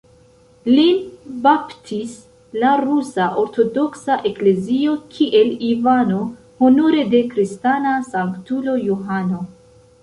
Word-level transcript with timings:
Lin 0.69 1.01
baptis 1.43 2.15
la 2.63 2.71
Rusa 2.81 3.27
Ortodoksa 3.43 4.17
Eklezio 4.31 4.97
kiel 5.13 5.55
Ivano 5.69 6.27
honore 6.65 7.07
de 7.15 7.25
kristana 7.37 7.95
sanktulo 8.11 8.77
"Johano". 8.91 9.47